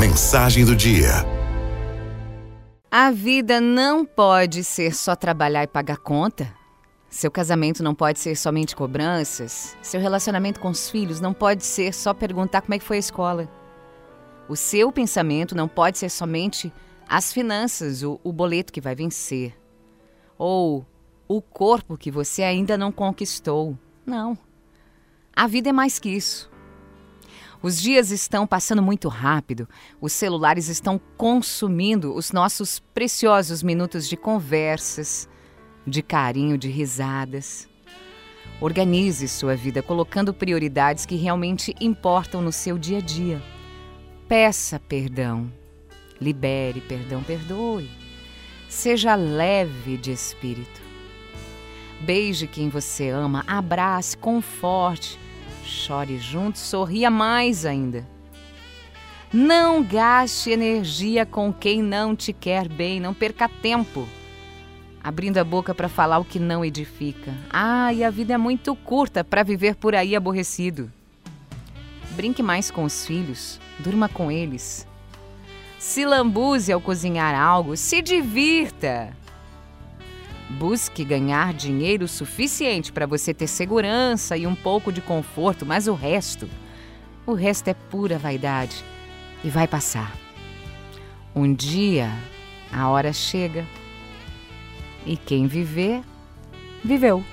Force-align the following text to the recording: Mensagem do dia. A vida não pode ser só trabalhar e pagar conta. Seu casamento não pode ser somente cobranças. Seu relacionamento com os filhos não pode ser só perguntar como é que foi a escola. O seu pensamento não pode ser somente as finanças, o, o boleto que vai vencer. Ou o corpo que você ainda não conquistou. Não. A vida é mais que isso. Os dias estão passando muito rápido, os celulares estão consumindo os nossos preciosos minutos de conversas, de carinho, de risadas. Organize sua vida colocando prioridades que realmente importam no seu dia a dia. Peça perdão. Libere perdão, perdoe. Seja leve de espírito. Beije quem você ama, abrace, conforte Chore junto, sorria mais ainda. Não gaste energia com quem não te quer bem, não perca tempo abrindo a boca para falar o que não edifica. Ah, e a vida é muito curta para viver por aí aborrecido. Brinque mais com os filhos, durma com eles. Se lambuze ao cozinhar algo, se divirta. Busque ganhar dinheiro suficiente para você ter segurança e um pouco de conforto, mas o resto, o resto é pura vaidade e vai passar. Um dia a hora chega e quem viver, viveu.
Mensagem 0.00 0.64
do 0.64 0.74
dia. 0.74 1.10
A 2.90 3.10
vida 3.10 3.60
não 3.60 4.02
pode 4.02 4.64
ser 4.64 4.94
só 4.94 5.14
trabalhar 5.14 5.64
e 5.64 5.66
pagar 5.66 5.98
conta. 5.98 6.50
Seu 7.10 7.30
casamento 7.30 7.82
não 7.82 7.94
pode 7.94 8.18
ser 8.18 8.34
somente 8.34 8.74
cobranças. 8.74 9.76
Seu 9.82 10.00
relacionamento 10.00 10.58
com 10.58 10.70
os 10.70 10.88
filhos 10.88 11.20
não 11.20 11.34
pode 11.34 11.66
ser 11.66 11.92
só 11.92 12.14
perguntar 12.14 12.62
como 12.62 12.72
é 12.72 12.78
que 12.78 12.84
foi 12.84 12.96
a 12.96 13.00
escola. 13.00 13.46
O 14.48 14.56
seu 14.56 14.90
pensamento 14.90 15.54
não 15.54 15.68
pode 15.68 15.98
ser 15.98 16.08
somente 16.08 16.72
as 17.06 17.30
finanças, 17.30 18.02
o, 18.02 18.18
o 18.24 18.32
boleto 18.32 18.72
que 18.72 18.80
vai 18.80 18.94
vencer. 18.94 19.54
Ou 20.38 20.86
o 21.28 21.42
corpo 21.42 21.98
que 21.98 22.10
você 22.10 22.42
ainda 22.42 22.78
não 22.78 22.90
conquistou. 22.90 23.76
Não. 24.06 24.38
A 25.36 25.46
vida 25.46 25.68
é 25.68 25.72
mais 25.72 25.98
que 25.98 26.08
isso. 26.08 26.50
Os 27.62 27.78
dias 27.78 28.10
estão 28.10 28.46
passando 28.46 28.82
muito 28.82 29.06
rápido, 29.08 29.68
os 30.00 30.14
celulares 30.14 30.68
estão 30.68 30.98
consumindo 31.18 32.14
os 32.14 32.32
nossos 32.32 32.78
preciosos 32.78 33.62
minutos 33.62 34.08
de 34.08 34.16
conversas, 34.16 35.28
de 35.86 36.00
carinho, 36.00 36.56
de 36.56 36.68
risadas. 36.68 37.68
Organize 38.62 39.28
sua 39.28 39.54
vida 39.54 39.82
colocando 39.82 40.32
prioridades 40.32 41.04
que 41.04 41.16
realmente 41.16 41.74
importam 41.78 42.40
no 42.40 42.50
seu 42.50 42.78
dia 42.78 42.96
a 42.96 43.02
dia. 43.02 43.42
Peça 44.26 44.80
perdão. 44.80 45.52
Libere 46.18 46.80
perdão, 46.80 47.22
perdoe. 47.22 47.90
Seja 48.70 49.14
leve 49.14 49.98
de 49.98 50.12
espírito. 50.12 50.80
Beije 52.00 52.46
quem 52.46 52.70
você 52.70 53.10
ama, 53.10 53.44
abrace, 53.46 54.16
conforte 54.16 55.18
Chore 55.64 56.18
junto, 56.18 56.58
sorria 56.58 57.10
mais 57.10 57.64
ainda. 57.64 58.06
Não 59.32 59.82
gaste 59.82 60.50
energia 60.50 61.24
com 61.24 61.52
quem 61.52 61.82
não 61.82 62.16
te 62.16 62.32
quer 62.32 62.68
bem, 62.68 62.98
não 62.98 63.14
perca 63.14 63.48
tempo 63.48 64.08
abrindo 65.02 65.38
a 65.38 65.44
boca 65.44 65.74
para 65.74 65.88
falar 65.88 66.18
o 66.18 66.24
que 66.24 66.38
não 66.38 66.64
edifica. 66.64 67.32
Ah, 67.50 67.92
e 67.92 68.04
a 68.04 68.10
vida 68.10 68.34
é 68.34 68.38
muito 68.38 68.74
curta 68.76 69.24
para 69.24 69.42
viver 69.42 69.74
por 69.74 69.94
aí 69.94 70.14
aborrecido. 70.14 70.92
Brinque 72.10 72.42
mais 72.42 72.70
com 72.70 72.84
os 72.84 73.06
filhos, 73.06 73.60
durma 73.78 74.08
com 74.08 74.30
eles. 74.30 74.86
Se 75.78 76.04
lambuze 76.04 76.70
ao 76.70 76.80
cozinhar 76.80 77.34
algo, 77.34 77.76
se 77.76 78.02
divirta. 78.02 79.16
Busque 80.58 81.04
ganhar 81.04 81.54
dinheiro 81.54 82.08
suficiente 82.08 82.92
para 82.92 83.06
você 83.06 83.32
ter 83.32 83.46
segurança 83.46 84.36
e 84.36 84.46
um 84.46 84.54
pouco 84.54 84.92
de 84.92 85.00
conforto, 85.00 85.64
mas 85.64 85.86
o 85.86 85.94
resto, 85.94 86.48
o 87.24 87.34
resto 87.34 87.68
é 87.68 87.74
pura 87.74 88.18
vaidade 88.18 88.84
e 89.44 89.48
vai 89.48 89.68
passar. 89.68 90.12
Um 91.34 91.54
dia 91.54 92.10
a 92.72 92.88
hora 92.88 93.12
chega 93.12 93.64
e 95.06 95.16
quem 95.16 95.46
viver, 95.46 96.02
viveu. 96.84 97.24